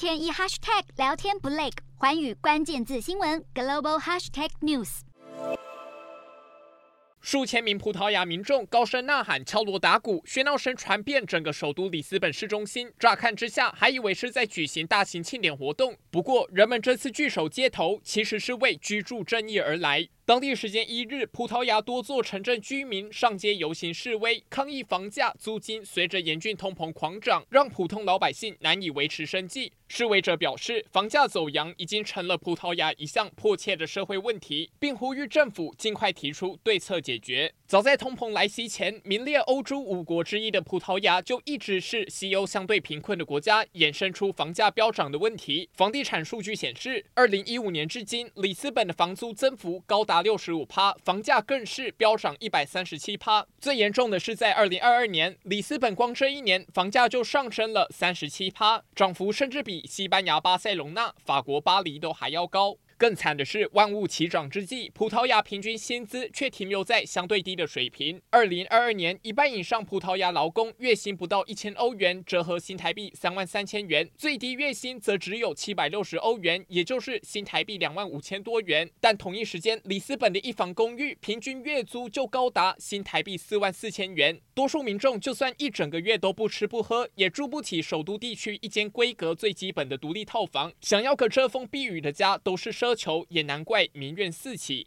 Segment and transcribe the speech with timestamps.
[0.00, 1.68] 天一 hashtag 聊天不累，
[1.98, 5.00] 环宇关键字新闻 global hashtag news。
[7.20, 12.90] 数千名葡萄牙民众高声呐喊、敲锣打鼓，喧闹声传遍整个首都里斯本市中心。
[12.98, 15.94] 乍看之下，还以为是在举行大型庆典活动。
[16.10, 20.08] 不过，人们这次聚首街头，其实是为居住正义而来。
[20.30, 29.72] 当地时间一日，葡萄牙多座城镇居民上街游行示威，抗议房价、租金随着严峻通膨狂涨，让普通老百姓难以维持生计。
[29.88, 37.52] 示威者表示，房价走扬已经成了葡萄牙一项迫切的社会问题，并呼吁政府尽快提出对策解决。
[37.66, 45.68] 早在通膨来袭前，名列欧洲五国之一的葡萄牙就一直是西欧相对贫困的国家，衍生出房价飙涨的问题。
[45.72, 53.46] 房地产数据显示，二零一五年至今，里斯本的房租增幅高达六十五趴，房价更是飙涨一百三十七趴。
[53.60, 62.76] 最严重的是，在二零二二年，里斯本光这一年房价就上升了三十七趴，涨幅甚至比西班牙巴塞隆纳、法国巴黎都还要高。
[63.00, 68.20] 更惨的是，万物齐涨之际，葡萄牙平均薪资却停留在相对低的水平。
[68.28, 78.90] 二零二二年，一半以上葡萄牙劳工月薪不到一千欧元，折合新台币三万三千元；最低月薪则只有七百六十欧元，也就是新台币两万五千多元。
[79.00, 84.38] 但同一时间，里斯本的一房公寓平均月租就高达新台币四万四千元。
[84.54, 90.70] 多数民众就算一整个月都不吃不喝，也住不起首都地区一间规格最基本的独立套房。
[90.82, 94.84] 想要个遮风避雨的家，都是奢要求，也难怪民怨四起。